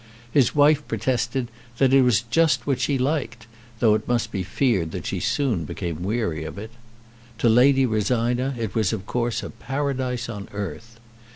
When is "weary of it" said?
6.01-6.71